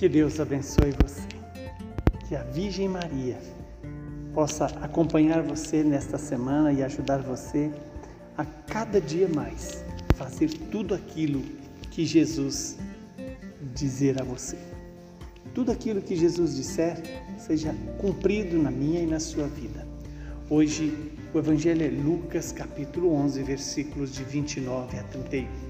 Que 0.00 0.08
Deus 0.08 0.40
abençoe 0.40 0.94
você. 1.04 1.28
Que 2.26 2.34
a 2.34 2.42
Virgem 2.42 2.88
Maria 2.88 3.36
possa 4.32 4.64
acompanhar 4.80 5.42
você 5.42 5.82
nesta 5.82 6.16
semana 6.16 6.72
e 6.72 6.82
ajudar 6.82 7.18
você 7.18 7.70
a 8.34 8.46
cada 8.46 8.98
dia 8.98 9.28
mais 9.28 9.84
fazer 10.16 10.48
tudo 10.72 10.94
aquilo 10.94 11.42
que 11.90 12.06
Jesus 12.06 12.78
dizer 13.74 14.18
a 14.18 14.24
você. 14.24 14.56
Tudo 15.54 15.70
aquilo 15.70 16.00
que 16.00 16.16
Jesus 16.16 16.56
disser 16.56 16.96
seja 17.38 17.74
cumprido 17.98 18.56
na 18.56 18.70
minha 18.70 19.02
e 19.02 19.06
na 19.06 19.20
sua 19.20 19.48
vida. 19.48 19.86
Hoje 20.48 21.12
o 21.34 21.38
Evangelho 21.38 21.84
é 21.84 21.90
Lucas, 21.90 22.52
capítulo 22.52 23.12
11, 23.12 23.42
versículos 23.42 24.14
de 24.14 24.24
29 24.24 24.96
a 24.96 25.02
31. 25.02 25.69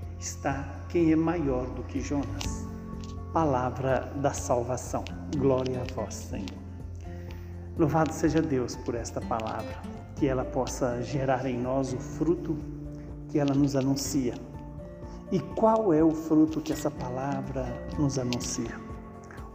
está 0.21 0.63
quem 0.87 1.11
é 1.11 1.15
maior 1.15 1.65
do 1.71 1.83
que 1.83 1.99
Jonas. 1.99 2.67
Palavra 3.33 4.11
da 4.17 4.31
salvação. 4.31 5.03
Glória 5.37 5.81
a 5.81 5.93
vós, 5.93 6.13
Senhor. 6.13 6.61
Louvado 7.77 8.13
seja 8.13 8.41
Deus 8.41 8.75
por 8.77 8.95
esta 8.95 9.19
palavra, 9.19 9.81
que 10.15 10.27
ela 10.27 10.45
possa 10.45 11.01
gerar 11.01 11.45
em 11.45 11.57
nós 11.57 11.93
o 11.93 11.99
fruto 11.99 12.57
que 13.29 13.39
ela 13.39 13.53
nos 13.53 13.75
anuncia 13.75 14.35
e 15.31 15.39
qual 15.39 15.93
é 15.93 16.03
o 16.03 16.11
fruto 16.11 16.59
que 16.59 16.73
essa 16.73 16.91
palavra 16.91 17.65
nos 17.97 18.19
anuncia? 18.19 18.75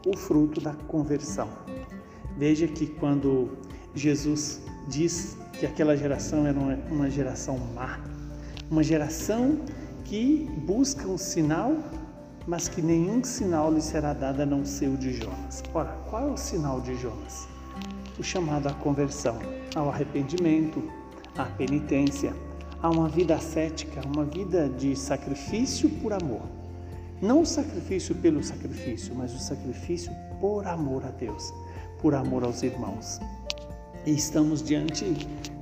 O 0.06 0.16
fruto 0.16 0.58
da 0.58 0.72
conversão. 0.72 1.50
Veja 2.38 2.66
que 2.66 2.86
quando 2.86 3.50
Jesus 3.94 4.62
diz 4.88 5.36
que 5.52 5.66
aquela 5.66 5.94
geração 5.94 6.46
era 6.46 6.58
uma 6.90 7.10
geração 7.10 7.58
má, 7.74 8.00
uma 8.70 8.82
geração 8.82 9.60
que 10.06 10.48
busca 10.64 11.06
um 11.08 11.18
sinal, 11.18 11.76
mas 12.46 12.68
que 12.68 12.80
nenhum 12.80 13.24
sinal 13.24 13.72
lhe 13.72 13.80
será 13.80 14.12
dado 14.12 14.40
a 14.40 14.46
não 14.46 14.64
ser 14.64 14.86
o 14.86 14.96
de 14.96 15.12
Jonas. 15.12 15.64
Ora, 15.74 15.98
qual 16.08 16.28
é 16.28 16.32
o 16.32 16.36
sinal 16.36 16.80
de 16.80 16.94
Jonas? 16.94 17.48
O 18.16 18.22
chamado 18.22 18.68
à 18.68 18.72
conversão, 18.72 19.36
ao 19.74 19.88
arrependimento, 19.88 20.80
à 21.36 21.44
penitência, 21.44 22.32
a 22.80 22.88
uma 22.88 23.08
vida 23.08 23.34
ascética, 23.34 24.00
uma 24.06 24.24
vida 24.24 24.68
de 24.68 24.94
sacrifício 24.94 25.90
por 26.00 26.12
amor. 26.12 26.42
Não 27.20 27.40
o 27.40 27.46
sacrifício 27.46 28.14
pelo 28.14 28.44
sacrifício, 28.44 29.12
mas 29.12 29.34
o 29.34 29.38
sacrifício 29.40 30.12
por 30.40 30.68
amor 30.68 31.04
a 31.04 31.10
Deus, 31.10 31.52
por 32.00 32.14
amor 32.14 32.44
aos 32.44 32.62
irmãos. 32.62 33.18
E 34.04 34.12
estamos 34.12 34.62
diante 34.62 35.04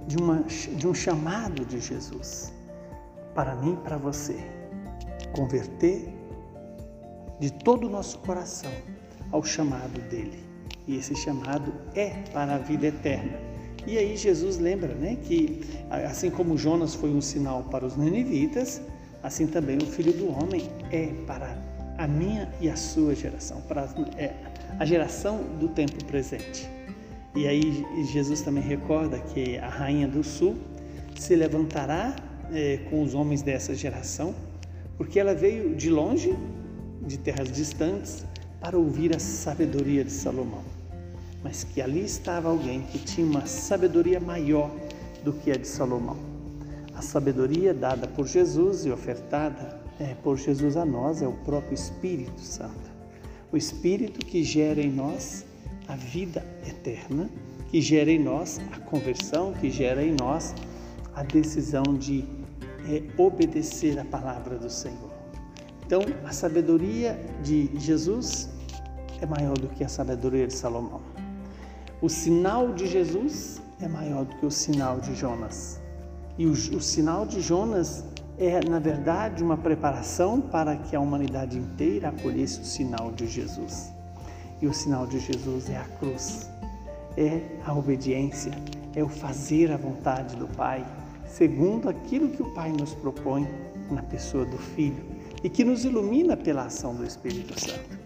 de, 0.06 0.18
uma, 0.18 0.42
de 0.76 0.86
um 0.86 0.92
chamado 0.92 1.64
de 1.64 1.80
Jesus 1.80 2.53
para 3.34 3.54
mim 3.56 3.74
e 3.74 3.76
para 3.76 3.96
você. 3.96 4.36
Converter 5.32 6.08
de 7.40 7.52
todo 7.52 7.86
o 7.86 7.90
nosso 7.90 8.18
coração 8.18 8.70
ao 9.32 9.42
chamado 9.42 10.00
dele. 10.08 10.44
E 10.86 10.96
esse 10.96 11.14
chamado 11.16 11.72
é 11.94 12.10
para 12.32 12.54
a 12.54 12.58
vida 12.58 12.86
eterna 12.86 13.54
e 13.86 13.98
aí 13.98 14.16
Jesus 14.16 14.58
lembra 14.58 14.94
né, 14.94 15.16
que, 15.22 15.60
assim 15.90 16.30
como 16.30 16.56
Jonas 16.56 16.94
foi 16.94 17.10
um 17.10 17.20
sinal 17.20 17.64
para 17.64 17.84
os 17.84 17.96
ninivitas, 17.96 18.80
assim 19.22 19.46
também 19.46 19.76
o 19.76 19.86
Filho 19.86 20.12
do 20.12 20.30
Homem 20.30 20.70
é 20.90 21.08
para 21.26 21.58
a 21.98 22.08
minha 22.08 22.50
e 22.60 22.68
a 22.68 22.76
sua 22.76 23.14
geração, 23.14 23.60
para 23.62 23.86
é, 24.16 24.32
a 24.78 24.84
geração 24.86 25.42
do 25.60 25.68
tempo 25.68 26.02
presente. 26.06 26.68
E 27.34 27.46
aí 27.46 27.84
Jesus 28.10 28.40
também 28.40 28.62
recorda 28.62 29.18
que 29.18 29.58
a 29.58 29.68
rainha 29.68 30.08
do 30.08 30.24
sul 30.24 30.56
se 31.16 31.36
levantará 31.36 32.16
é, 32.52 32.78
com 32.90 33.02
os 33.02 33.14
homens 33.14 33.42
dessa 33.42 33.74
geração, 33.74 34.34
porque 34.96 35.18
ela 35.18 35.34
veio 35.34 35.74
de 35.74 35.90
longe, 35.90 36.36
de 37.06 37.18
terras 37.18 37.50
distantes, 37.50 38.24
para 38.60 38.78
ouvir 38.78 39.14
a 39.14 39.18
sabedoria 39.18 40.04
de 40.04 40.12
Salomão 40.12 40.74
mas 41.44 41.62
que 41.62 41.82
ali 41.82 42.02
estava 42.02 42.48
alguém 42.48 42.80
que 42.80 42.98
tinha 42.98 43.26
uma 43.26 43.44
sabedoria 43.44 44.18
maior 44.18 44.70
do 45.22 45.30
que 45.34 45.52
a 45.52 45.56
de 45.56 45.68
Salomão. 45.68 46.16
A 46.94 47.02
sabedoria 47.02 47.74
dada 47.74 48.08
por 48.08 48.26
Jesus 48.26 48.86
e 48.86 48.90
ofertada 48.90 49.78
é, 50.00 50.14
por 50.22 50.38
Jesus 50.38 50.74
a 50.74 50.86
nós 50.86 51.20
é 51.20 51.28
o 51.28 51.32
próprio 51.32 51.74
Espírito 51.74 52.40
Santo. 52.40 52.90
O 53.52 53.58
Espírito 53.58 54.24
que 54.24 54.42
gera 54.42 54.80
em 54.80 54.90
nós 54.90 55.44
a 55.86 55.94
vida 55.94 56.42
eterna, 56.66 57.28
que 57.68 57.82
gera 57.82 58.10
em 58.10 58.18
nós 58.18 58.58
a 58.72 58.78
conversão, 58.78 59.52
que 59.52 59.68
gera 59.70 60.02
em 60.02 60.14
nós 60.18 60.54
a 61.14 61.22
decisão 61.22 61.82
de 61.98 62.24
é, 62.88 63.02
obedecer 63.16 63.98
a 63.98 64.04
palavra 64.04 64.56
do 64.56 64.70
Senhor. 64.70 65.12
Então, 65.86 66.00
a 66.24 66.32
sabedoria 66.32 67.18
de 67.42 67.70
Jesus 67.78 68.48
é 69.20 69.26
maior 69.26 69.56
do 69.56 69.68
que 69.68 69.84
a 69.84 69.88
sabedoria 69.88 70.46
de 70.46 70.54
Salomão. 70.54 71.00
O 72.00 72.08
sinal 72.08 72.72
de 72.72 72.86
Jesus 72.86 73.62
é 73.80 73.88
maior 73.88 74.24
do 74.24 74.34
que 74.36 74.46
o 74.46 74.50
sinal 74.50 75.00
de 75.00 75.14
Jonas. 75.14 75.80
E 76.36 76.46
o, 76.46 76.52
o 76.52 76.80
sinal 76.80 77.24
de 77.26 77.40
Jonas 77.40 78.04
é, 78.38 78.60
na 78.68 78.78
verdade, 78.78 79.42
uma 79.42 79.56
preparação 79.56 80.40
para 80.40 80.76
que 80.76 80.96
a 80.96 81.00
humanidade 81.00 81.56
inteira 81.56 82.08
acolhesse 82.08 82.60
o 82.60 82.64
sinal 82.64 83.12
de 83.12 83.28
Jesus. 83.28 83.92
E 84.60 84.66
o 84.66 84.74
sinal 84.74 85.06
de 85.06 85.20
Jesus 85.20 85.70
é 85.70 85.76
a 85.76 85.84
cruz, 85.98 86.50
é 87.16 87.40
a 87.64 87.72
obediência, 87.72 88.52
é 88.94 89.02
o 89.02 89.08
fazer 89.08 89.70
a 89.70 89.76
vontade 89.76 90.34
do 90.36 90.48
Pai, 90.48 90.84
segundo 91.36 91.88
aquilo 91.88 92.28
que 92.28 92.42
o 92.42 92.50
Pai 92.50 92.70
nos 92.70 92.94
propõe 92.94 93.48
na 93.90 94.02
pessoa 94.02 94.44
do 94.44 94.56
Filho 94.56 95.04
e 95.42 95.50
que 95.50 95.64
nos 95.64 95.84
ilumina 95.84 96.36
pela 96.36 96.66
ação 96.66 96.94
do 96.94 97.04
Espírito 97.04 97.58
Santo. 97.58 97.98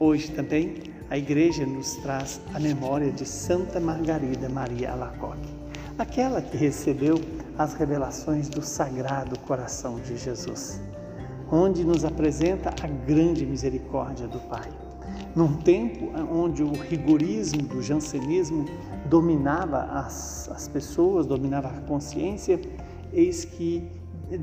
Hoje 0.00 0.32
também 0.32 0.74
a 1.08 1.16
igreja 1.16 1.64
nos 1.64 1.94
traz 1.96 2.40
a 2.52 2.58
memória 2.58 3.12
de 3.12 3.24
Santa 3.24 3.78
Margarida 3.78 4.48
Maria 4.48 4.92
Alacoque, 4.92 5.48
aquela 5.96 6.42
que 6.42 6.56
recebeu 6.56 7.20
as 7.56 7.74
revelações 7.74 8.48
do 8.48 8.60
Sagrado 8.60 9.38
Coração 9.40 10.00
de 10.00 10.18
Jesus, 10.18 10.80
onde 11.52 11.84
nos 11.84 12.04
apresenta 12.04 12.70
a 12.82 12.88
grande 12.88 13.46
misericórdia 13.46 14.26
do 14.26 14.40
Pai. 14.48 14.68
Num 15.36 15.58
tempo 15.58 16.10
onde 16.32 16.62
o 16.62 16.72
rigorismo 16.72 17.62
do 17.64 17.82
jansenismo 17.82 18.64
dominava 19.04 19.82
as, 19.82 20.48
as 20.48 20.66
pessoas, 20.66 21.26
dominava 21.26 21.68
a 21.68 21.80
consciência, 21.82 22.58
eis 23.12 23.44
que 23.44 23.86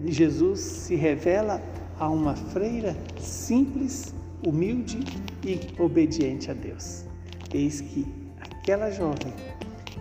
Jesus 0.05 0.59
se 0.59 0.93
revela 0.93 1.59
a 1.99 2.07
uma 2.07 2.35
freira 2.35 2.95
simples 3.19 4.13
humilde 4.45 4.99
e 5.43 5.59
obediente 5.81 6.51
a 6.51 6.53
Deus. 6.53 7.05
Eis 7.51 7.81
que 7.81 8.05
aquela 8.39 8.91
jovem 8.91 9.33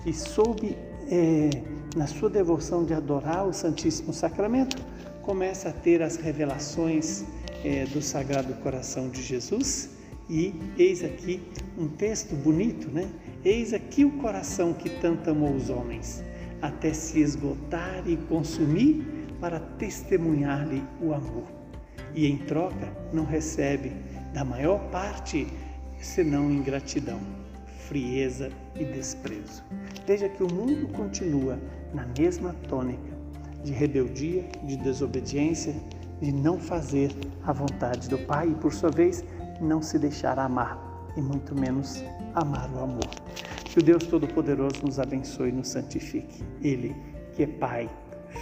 que 0.02 0.12
soube, 0.12 0.76
é, 1.08 1.48
na 1.96 2.06
sua 2.06 2.28
devoção 2.28 2.84
de 2.84 2.92
adorar 2.92 3.48
o 3.48 3.52
Santíssimo 3.54 4.12
Sacramento, 4.12 4.76
começa 5.22 5.70
a 5.70 5.72
ter 5.72 6.02
as 6.02 6.16
revelações 6.16 7.24
é, 7.64 7.86
do 7.86 8.02
Sagrado 8.02 8.52
Coração 8.56 9.08
de 9.08 9.22
Jesus. 9.22 10.01
E 10.32 10.54
eis 10.78 11.04
aqui 11.04 11.42
um 11.76 11.86
texto 11.86 12.34
bonito, 12.34 12.90
né? 12.90 13.06
Eis 13.44 13.74
aqui 13.74 14.02
o 14.02 14.12
coração 14.12 14.72
que 14.72 14.88
tanto 14.88 15.28
amou 15.28 15.54
os 15.54 15.68
homens, 15.68 16.24
até 16.62 16.94
se 16.94 17.20
esgotar 17.20 18.02
e 18.06 18.16
consumir 18.16 19.04
para 19.38 19.60
testemunhar-lhe 19.60 20.82
o 21.02 21.12
amor. 21.12 21.44
E 22.14 22.26
em 22.26 22.38
troca 22.38 22.96
não 23.12 23.26
recebe 23.26 23.92
da 24.32 24.42
maior 24.42 24.78
parte 24.88 25.46
senão 26.00 26.50
ingratidão, 26.50 27.20
frieza 27.86 28.48
e 28.80 28.86
desprezo. 28.86 29.62
Veja 30.06 30.30
que 30.30 30.42
o 30.42 30.50
mundo 30.50 30.88
continua 30.94 31.58
na 31.92 32.06
mesma 32.18 32.54
tônica 32.70 33.18
de 33.62 33.72
rebeldia, 33.72 34.48
de 34.64 34.78
desobediência, 34.78 35.74
de 36.22 36.32
não 36.32 36.58
fazer 36.58 37.10
a 37.44 37.52
vontade 37.52 38.08
do 38.08 38.16
Pai 38.16 38.48
e, 38.48 38.54
por 38.54 38.72
sua 38.72 38.90
vez, 38.90 39.22
não 39.62 39.80
se 39.80 39.98
deixar 39.98 40.38
amar 40.38 40.78
e 41.16 41.20
muito 41.20 41.54
menos 41.54 42.02
amar 42.34 42.70
o 42.72 42.82
amor. 42.82 43.08
Que 43.64 43.78
o 43.78 43.82
Deus 43.82 44.06
Todo-Poderoso 44.06 44.84
nos 44.84 44.98
abençoe 44.98 45.48
e 45.48 45.52
nos 45.52 45.68
santifique. 45.68 46.44
Ele, 46.60 46.94
que 47.34 47.44
é 47.44 47.46
Pai, 47.46 47.88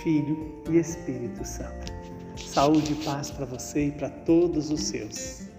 Filho 0.03 0.63
e 0.69 0.79
Espírito 0.79 1.45
Santo. 1.45 1.93
Saúde 2.37 2.93
e 2.93 3.05
paz 3.05 3.31
para 3.31 3.47
você 3.47 3.89
e 3.89 3.93
para 3.93 4.09
todos 4.09 4.71
os 4.71 4.83
seus. 4.85 5.50